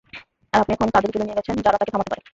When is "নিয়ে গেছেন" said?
1.25-1.55